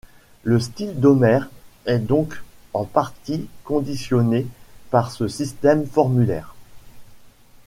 [0.41, 1.47] Le style d'Homère
[1.85, 2.41] est donc
[2.73, 4.47] en partie conditionné
[4.89, 6.55] par ce système formulaire.